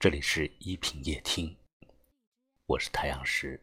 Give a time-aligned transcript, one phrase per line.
[0.00, 1.54] 这里是一品夜听，
[2.64, 3.62] 我是太阳石，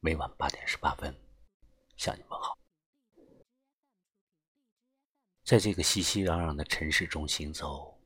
[0.00, 1.16] 每晚八点十八分
[1.96, 2.58] 向你们好。
[5.44, 7.96] 在这个熙熙攘攘的城市中行走，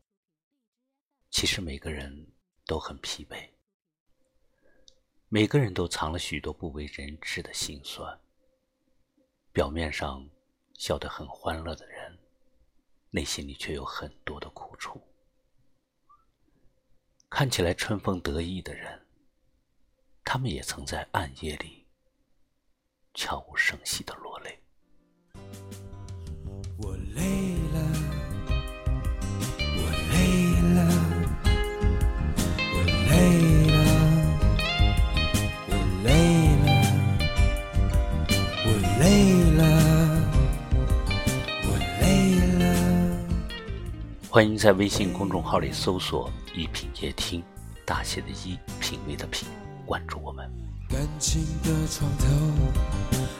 [1.31, 2.31] 其实每个人
[2.67, 3.49] 都很疲惫，
[5.29, 8.21] 每个人都藏了许多不为人知的心酸。
[9.51, 10.29] 表面上
[10.75, 12.19] 笑得很欢乐的人，
[13.09, 15.03] 内心里却有很多的苦楚。
[17.41, 19.01] 看起来春风得意的人，
[20.27, 21.87] 他们也曾在暗夜里
[23.15, 24.59] 悄无声息的落泪。
[26.77, 27.81] 我累了，
[29.57, 30.85] 我累了，
[32.75, 33.17] 我累
[33.71, 33.75] 了，
[35.67, 35.73] 我
[36.05, 36.13] 累
[36.61, 36.69] 了，
[38.67, 38.69] 我
[39.01, 39.09] 累
[39.57, 39.65] 了，
[41.65, 41.69] 我
[42.03, 42.05] 累
[42.59, 42.63] 了。
[44.29, 46.31] 欢迎在微信公众号里搜索。
[46.53, 47.43] 一品夜听，
[47.85, 49.49] 大写的“一”，品味的“品”，
[49.87, 50.51] 关注我们。
[50.89, 52.27] 感情的床头，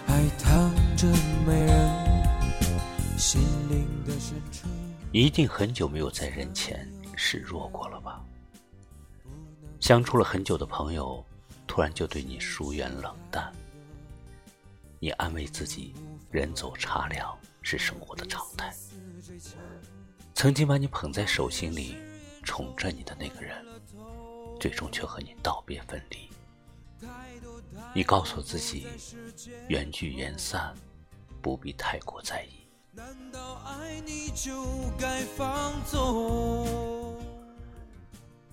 [0.07, 1.09] 还躺着
[1.45, 4.69] 美人，心灵的深处。
[5.11, 8.25] 一定很久没有在人前示弱过了吧？
[9.81, 11.25] 相处了很久的朋友，
[11.67, 13.53] 突然就对你疏远冷淡。
[15.01, 15.93] 你安慰自己，
[16.31, 18.73] 人走茶凉是生活的常态。
[20.33, 21.97] 曾经把你捧在手心里。
[22.51, 23.65] 宠着你的那个人，
[24.59, 26.29] 最终却和你道别分离。
[27.95, 28.89] 你告诉自己，
[29.69, 30.75] 缘聚缘散，
[31.41, 32.67] 不必太过在意。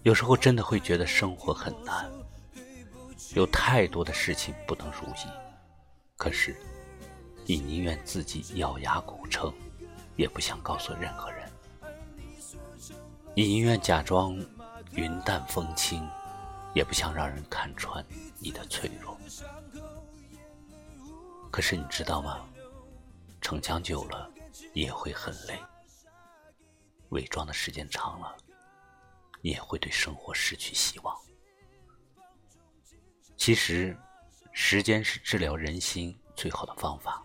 [0.03, 2.07] 有时候真的会觉得生活很难，
[3.33, 5.27] 有太多的事情不能如意。
[6.17, 6.55] 可是，
[7.47, 9.51] 你宁愿自己咬牙苦撑，
[10.15, 11.36] 也不想告诉任何人。
[13.37, 14.35] 你宁愿假装
[14.93, 16.09] 云淡风轻，
[16.73, 18.03] 也不想让人看穿
[18.39, 19.15] 你的脆弱。
[21.51, 22.43] 可是你知道吗？
[23.39, 24.27] 逞强久了
[24.73, 25.61] 也会很累，
[27.09, 28.35] 伪装的时间长了，
[29.43, 31.15] 你也会对生活失去希望。
[33.37, 33.95] 其实，
[34.51, 37.23] 时间是治疗人心最好的方法。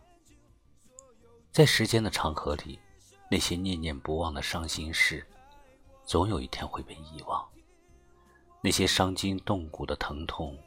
[1.50, 2.78] 在时间的长河里，
[3.30, 5.26] 那些念念不忘的伤心事。
[6.04, 7.48] 总有一天会被遗忘，
[8.60, 10.58] 那些伤筋动骨的疼痛，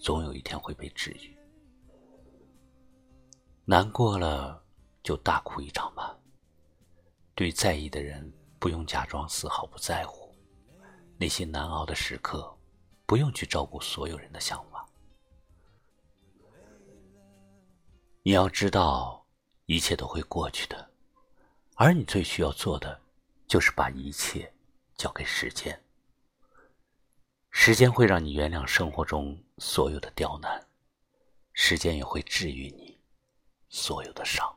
[0.00, 1.36] 总有一天会被治愈。
[3.64, 4.62] 难过了
[5.02, 6.16] 就大哭一场吧。
[7.34, 10.34] 对在意的人，不用假装丝毫不在乎；
[11.16, 12.52] 那些难熬的时刻，
[13.06, 14.86] 不用去照顾所有人的想法。
[18.22, 19.24] 你要知道，
[19.66, 20.90] 一切都会过去的，
[21.76, 23.00] 而你最需要做的。
[23.50, 24.54] 就是把一切
[24.94, 25.84] 交给时间，
[27.50, 30.68] 时间会让你原谅生活中所有的刁难，
[31.52, 32.96] 时间也会治愈你
[33.68, 34.56] 所有的伤。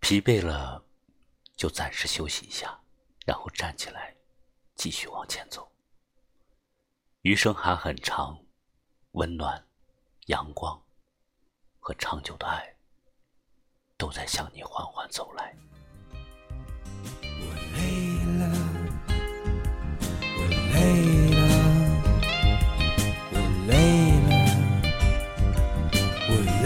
[0.00, 0.84] 疲惫了，
[1.56, 2.78] 就暂时休息一下，
[3.24, 4.14] 然后站起来，
[4.74, 5.66] 继续往前走。
[7.22, 8.38] 余生还很长，
[9.12, 9.66] 温暖、
[10.26, 10.78] 阳光
[11.78, 12.76] 和长久的爱，
[13.96, 15.56] 都在向你缓缓走来。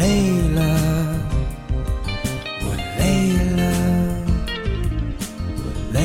[0.04, 0.10] 累
[0.50, 0.60] 了，
[2.60, 2.66] 我
[2.98, 3.62] 累了，
[5.56, 5.98] 我累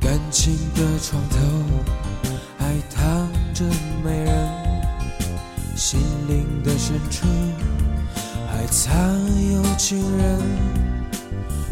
[0.00, 0.42] 感情
[0.74, 1.36] 的床头
[2.58, 2.60] 还
[2.92, 3.64] 躺着
[4.02, 4.34] 美人，
[5.76, 7.24] 心灵的深处
[8.50, 8.90] 还藏
[9.52, 10.40] 有情人，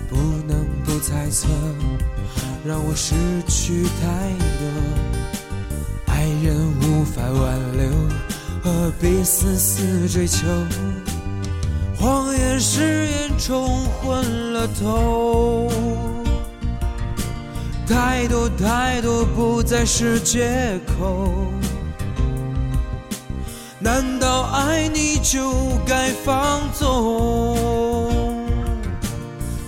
[0.08, 1.48] 不能不猜测，
[2.64, 3.16] 让我失
[3.48, 4.30] 去太
[4.60, 4.64] 多，
[7.16, 7.88] 法挽留，
[8.62, 10.47] 何必死死追求？
[11.99, 15.73] 谎言誓言冲昏了头。
[17.88, 21.32] 太多太多不再是借口，
[23.79, 25.55] 难道爱你就
[25.87, 27.56] 该放纵？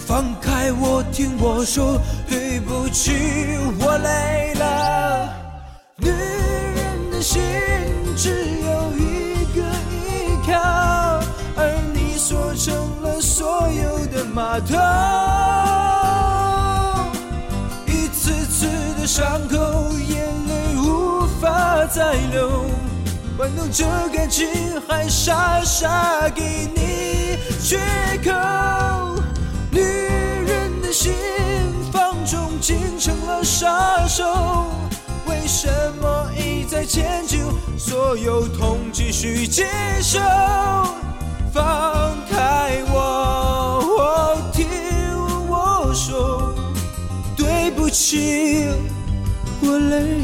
[0.01, 3.13] 放开我，听我说，对不起，
[3.81, 5.33] 我累了。
[7.39, 9.63] 心只有一个
[9.93, 9.95] 依
[10.45, 10.53] 靠，
[11.57, 11.61] 而
[11.95, 14.75] 你锁成了所有的码头。
[17.87, 18.67] 一次次
[19.01, 19.57] 的伤口，
[20.09, 22.65] 眼泪无法再流，
[23.39, 24.49] 玩弄着感情，
[24.89, 27.79] 还傻傻给你缺
[28.25, 28.33] 口。
[29.71, 31.13] 女人的心，
[31.93, 34.25] 放纵竟成了杀手。
[36.89, 37.37] 迁就？
[37.79, 39.67] 所有痛继续接
[40.01, 40.19] 受，
[41.53, 44.67] 放开我，听
[45.49, 46.55] 我说，
[47.37, 48.67] 对不起，
[49.63, 50.19] 我累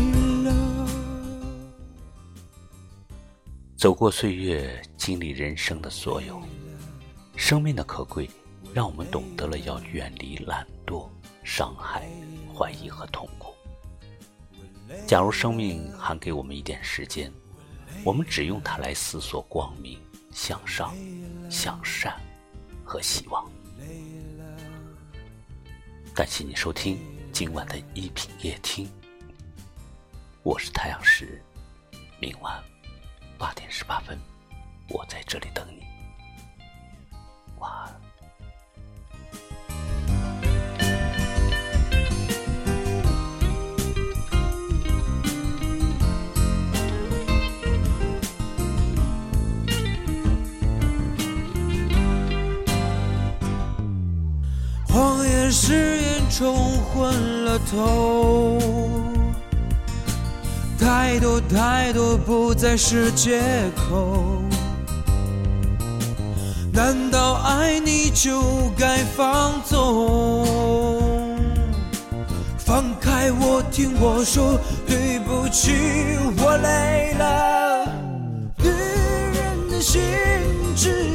[0.45, 0.89] 了。
[3.77, 6.41] 走过岁月，经历人生的所有，
[7.37, 8.29] 生命的可贵，
[8.73, 11.07] 让我们懂得了要远离懒惰、
[11.45, 12.09] 伤害、
[12.53, 13.54] 怀疑和痛苦。
[15.07, 17.33] 假如生命还给我们一点时间，
[18.05, 19.99] 我们只用它来思索光明、
[20.33, 20.95] 向上、
[21.51, 22.21] 向善
[22.85, 23.51] 和希望。
[26.15, 26.99] 感谢你收听
[27.33, 28.89] 今晚的一品夜听，
[30.43, 31.43] 我是太阳石，
[32.21, 32.63] 明晚
[33.39, 34.19] 八点十八分，
[34.91, 35.94] 我在这里等你。
[55.51, 58.59] 誓言冲昏了头，
[60.79, 63.41] 太多太多不再是借
[63.77, 64.43] 口。
[66.73, 68.43] 难道爱你就
[68.77, 70.47] 该放纵？
[72.59, 75.73] 放开我，听我说，对不起，
[76.39, 77.87] 我累了。
[78.59, 80.01] 女人的心
[80.75, 81.14] 只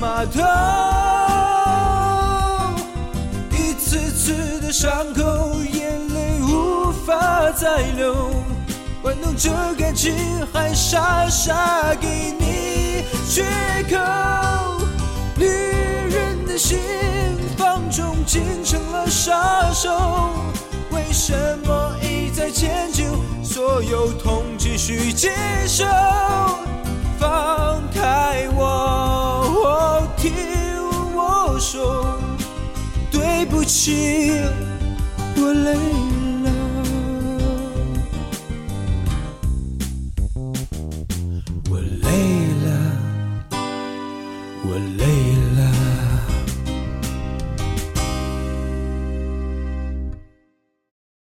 [0.00, 0.40] 码头。
[3.52, 5.22] 一次次的伤口，
[5.70, 8.16] 眼泪无法再流。
[9.02, 10.14] 玩弄着感情，
[10.52, 13.44] 还傻傻给你缺
[13.90, 13.98] 口。
[15.36, 16.78] 女人的心
[17.58, 19.90] 放纵，竟成了杀手。
[20.90, 23.04] 为什么一再迁就？
[23.42, 25.32] 所有痛继续接
[25.66, 25.84] 受。
[27.18, 28.48] 放开，
[30.20, 30.30] 听
[31.16, 32.18] 我说，
[33.10, 34.32] 对不起，
[35.36, 36.09] 我累了。